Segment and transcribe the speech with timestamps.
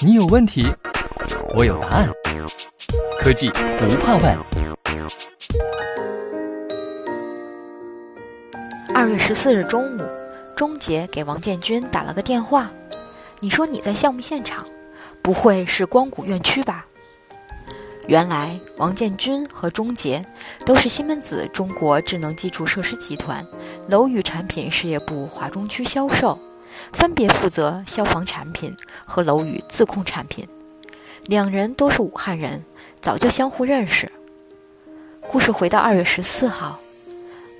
[0.00, 0.66] 你有问题，
[1.56, 2.10] 我有答案。
[3.20, 4.38] 科技不怕问。
[8.94, 10.02] 二月十四日中午，
[10.56, 12.70] 钟杰给王建军打了个电话。
[13.40, 14.66] 你说你在项目现场，
[15.22, 16.84] 不会是光谷院区吧？
[18.08, 20.24] 原来王建军和钟杰
[20.64, 23.44] 都是西门子中国智能基础设施集团
[23.88, 26.38] 楼宇产品事业部华中区销售。
[26.92, 30.46] 分别负责消防产品和楼宇自控产品，
[31.24, 32.64] 两人都是武汉人，
[33.00, 34.10] 早就相互认识。
[35.28, 36.78] 故事回到二月十四号，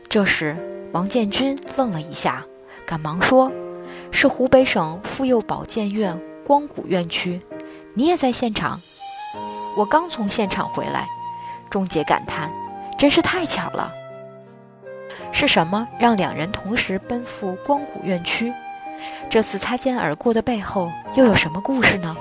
[0.08, 0.56] 这时
[0.92, 2.44] 王建军愣了一下，
[2.86, 3.50] 赶忙说
[4.12, 7.40] ：“是湖北省妇幼保健院光谷院区，
[7.94, 8.80] 你也在现场？”
[9.76, 11.06] 我刚从现场回来，
[11.68, 12.50] 钟姐感叹
[12.96, 13.92] ：“真是太巧了。”
[15.32, 18.52] 是什么让两人同时奔赴光谷院区？
[19.28, 22.14] 这次擦肩而过的背后又有什么故事呢？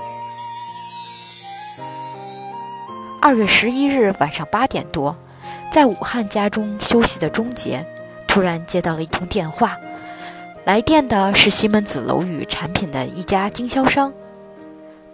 [3.20, 5.16] 二月十一日晚上八点多，
[5.70, 7.84] 在武汉家中休息的钟杰
[8.28, 9.76] 突然接到了一通电话，
[10.64, 14.12] 来电的是西门子楼宇产品的一家经销商。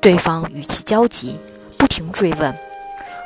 [0.01, 1.39] 对方语气焦急，
[1.79, 2.55] 不停追问：“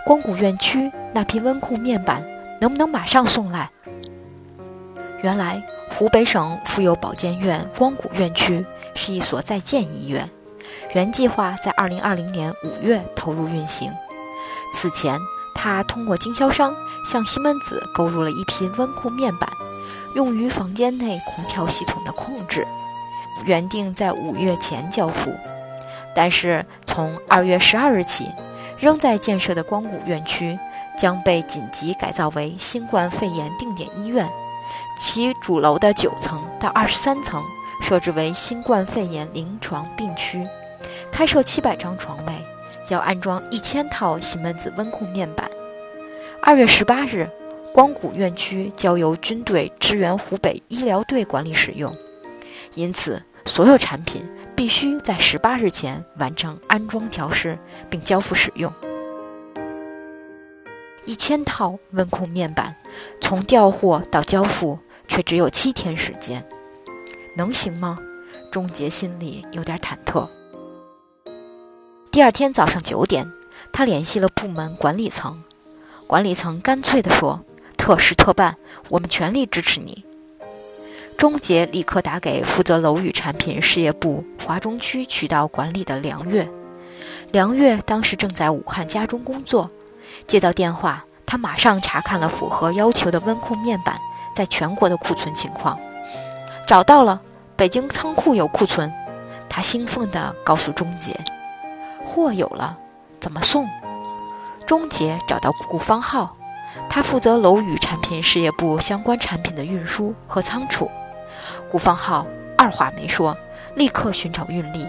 [0.05, 2.23] 光谷院区那批温控面板
[2.61, 3.71] 能不能马上送来？”
[5.27, 5.61] 原来。
[5.99, 10.29] 湖北省妇幼保健院光谷院区是一所在建医院，
[10.95, 13.91] 原计划在二零二零年五月投入运行。
[14.75, 15.19] 此前，
[15.55, 16.75] 他通过经销商
[17.11, 19.49] 向西门子购入了一批温控面板，
[20.15, 22.67] 用于房间内空调系统的控制，
[23.47, 25.33] 原定在五月前交付。
[26.15, 28.29] 但是，从二月十二日起，
[28.79, 30.59] 仍在建设的光谷院区
[30.99, 34.29] 将被紧急改造为新冠肺炎定点医院。
[34.99, 37.43] 其主楼的九层到二十三层
[37.83, 40.47] 设置为新冠肺炎临床病区，
[41.13, 42.33] 开设七百张床位，
[42.89, 45.51] 要安装一千套西门子温控面板。
[46.43, 47.29] 二月十八日，
[47.73, 51.93] 光谷院区交由军队支援湖北医疗队管理使用，
[52.75, 54.23] 因此所有产品
[54.55, 57.59] 必须在十八日前完成安装调试
[57.91, 58.73] 并交付使用。
[61.07, 62.77] 一千套温控面板，
[63.21, 64.79] 从调货到交付。
[65.09, 66.45] 却只有七天时间，
[67.37, 67.97] 能行吗？
[68.51, 70.29] 钟杰心里有点忐忑。
[72.11, 73.25] 第二天早上九点，
[73.73, 75.41] 他联系了部门管理层，
[76.09, 77.41] 管理层干脆地说
[77.79, 78.57] ：“特事特办，
[78.89, 80.05] 我们全力支持你。”
[81.17, 86.49] 钟杰立刻打给负责楼宇产品事业部华中区渠道管理的梁月，
[87.31, 89.71] 梁月当时正在武汉家中工作，
[90.27, 93.99] 接到电话，他马上查看了符合要求的温控面板。
[94.35, 95.81] 在全国的库存情况，
[96.67, 97.19] 找到了，
[97.57, 98.93] 北京仓库有库存。
[99.49, 101.19] 他兴奋地告诉钟杰
[102.05, 102.77] ：“货有了，
[103.19, 103.67] 怎么送？”
[104.67, 106.37] 钟杰找到顾方浩，
[106.91, 110.91] 他负责楼宇产品事业部相关产品的运输和仓储。
[111.71, 112.27] 顾方浩
[112.59, 113.35] 二话没说，
[113.75, 114.87] 立刻寻找运力。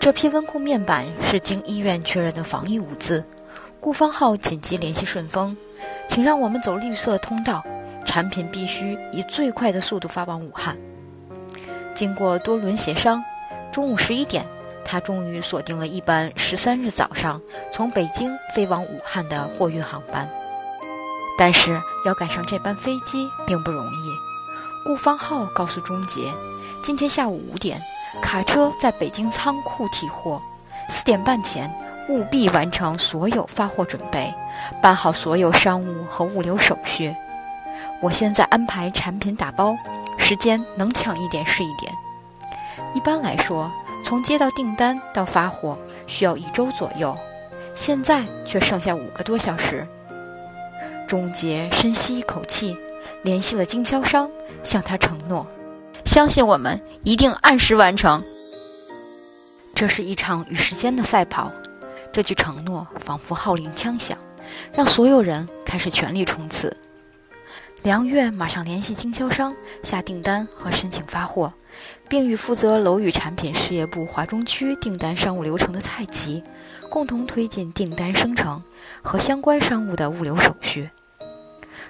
[0.00, 3.24] 这批温控面板是经医院确认的防疫物资。
[3.80, 5.56] 顾方浩紧急联系顺丰。
[6.08, 7.64] 请让我们走绿色通道，
[8.04, 10.76] 产品必须以最快的速度发往武汉。
[11.94, 13.22] 经过多轮协商，
[13.70, 14.44] 中午十一点，
[14.84, 17.40] 他终于锁定了一班十三日早上
[17.72, 20.28] 从北京飞往武汉的货运航班。
[21.38, 24.10] 但是要赶上这班飞机并不容易。
[24.84, 26.22] 顾方浩告诉钟杰，
[26.82, 27.80] 今天下午五点，
[28.20, 30.42] 卡车在北京仓库提货，
[30.88, 31.72] 四点半前
[32.10, 34.30] 务必完成所有发货准备。
[34.82, 37.14] 办好所有商务和物流手续，
[38.02, 39.74] 我现在安排产品打包，
[40.18, 41.90] 时间能抢一点是一点。
[42.94, 43.70] 一般来说，
[44.04, 47.16] 从接到订单到发货需要一周左右，
[47.74, 49.86] 现在却剩下五个多小时。
[51.08, 52.76] 钟杰深吸一口气，
[53.22, 54.30] 联系了经销商，
[54.62, 55.46] 向他承诺
[56.04, 58.22] ：“相信我们一定按时完成。”
[59.74, 61.50] 这是一场与时间的赛跑，
[62.12, 64.16] 这句承诺仿佛号令枪响。
[64.74, 66.76] 让所有人开始全力冲刺。
[67.82, 71.52] 梁月马上联系经销商下订单和申请发货，
[72.08, 76.42] 并与负责楼宇产品事业部华中区订单商务流程的蔡奇
[76.90, 78.62] 共同推进订单生成
[79.02, 80.90] 和相关商务的物流手续。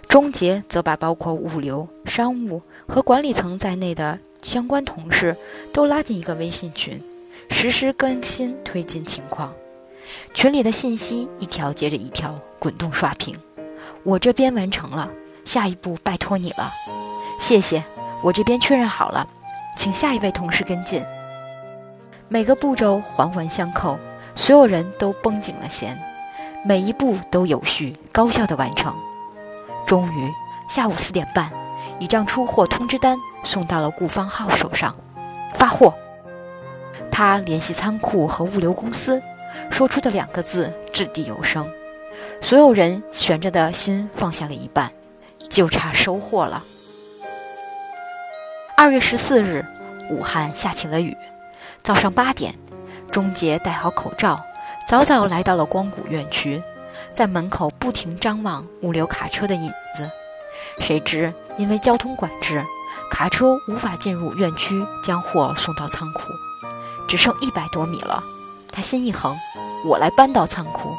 [0.06, 5.36] 钟杰则把包括物流、商务和管理层在内的相关同事
[5.72, 7.00] 都拉进一个微信群，
[7.48, 9.52] 实时更新推进情况。
[10.34, 13.36] 群里的信息一条接着一条滚动刷屏，
[14.04, 15.10] 我这边完成了，
[15.44, 16.70] 下一步拜托你了，
[17.38, 17.82] 谢谢，
[18.22, 19.26] 我这边确认好了，
[19.76, 21.04] 请下一位同事跟进。
[22.28, 23.98] 每个步骤环环相扣，
[24.36, 26.00] 所有人都绷紧了弦，
[26.64, 28.94] 每一步都有序、高效地完成。
[29.84, 30.30] 终于，
[30.68, 31.50] 下午四点半，
[31.98, 34.94] 一张出货通知单送到了顾方浩手上，
[35.54, 35.92] 发货。
[37.10, 39.20] 他联系仓库和物流公司，
[39.70, 41.68] 说出的两个字掷地有声，
[42.40, 44.92] 所有人悬着的心放下了一半，
[45.48, 46.62] 就差收获了。
[48.76, 49.64] 二月十四日，
[50.10, 51.16] 武汉下起了雨。
[51.82, 52.54] 早上八点，
[53.10, 54.42] 钟杰戴好口罩，
[54.86, 56.62] 早早来到了光谷院区，
[57.14, 60.10] 在门口不停张望物流卡车的影子。
[60.78, 62.64] 谁知因为交通管制，
[63.10, 66.22] 卡车无法进入院区将货送到仓库，
[67.08, 68.22] 只剩一百多米了。
[68.72, 69.36] 他心一横，
[69.84, 70.94] 我来搬到仓库。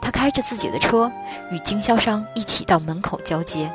[0.00, 1.10] 他开着自己的车，
[1.50, 3.70] 与经销商一起到门口交接，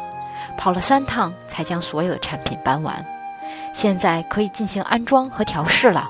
[0.58, 3.06] 跑了三趟才将所有的产品搬完。
[3.74, 6.10] 现在可以进行安装和调试了。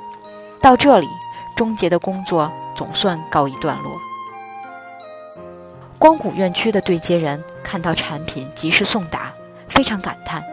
[0.62, 1.08] 到这里，
[1.56, 4.00] 终结的工作总算告一段落。
[6.00, 9.34] 光谷院区的对接人看到产品及时送达，
[9.68, 10.44] 非常感叹：“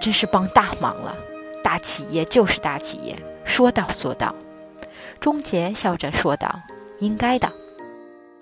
[0.00, 1.16] 真是帮大忙了！
[1.62, 4.34] 大企业就是大企业，说到做到。”
[5.20, 6.60] 钟杰笑着说道
[7.00, 7.52] ：“应该的。”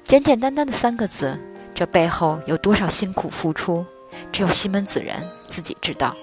[0.05, 1.39] 简简单单的三个字，
[1.75, 3.85] 这背后有多少辛苦付出，
[4.33, 5.17] 只有西门子人
[5.49, 6.15] 自己知道。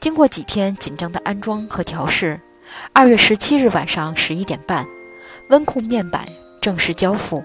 [0.00, 2.40] 经过几天紧张的安装和调试，
[2.92, 4.86] 二月十七日晚上十一点半，
[5.50, 6.26] 温控面板
[6.60, 7.44] 正式交付。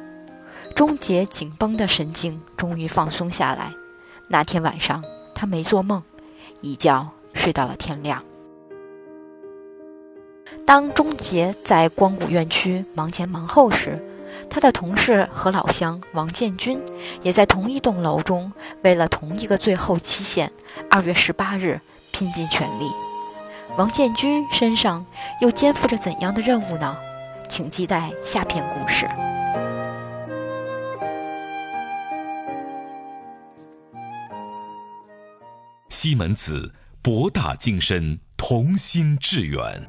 [0.74, 3.72] 钟杰紧绷的神经终于放松下来。
[4.28, 5.04] 那天晚上，
[5.36, 6.02] 他没做梦，
[6.62, 8.24] 一觉睡到了天亮。
[10.66, 14.04] 当钟杰在光谷院区忙前忙后时，
[14.50, 16.80] 他的同事和老乡王建军
[17.22, 18.52] 也在同一栋楼中，
[18.82, 20.52] 为了同一个最后期限——
[20.90, 21.80] 二月十八日。
[22.12, 22.90] 拼尽全力，
[23.78, 25.06] 王建军身上
[25.42, 26.98] 又肩负着怎样的任务呢？
[27.50, 29.06] 请期待下篇故事。
[35.90, 39.86] 西门子，博大精深，同心致远。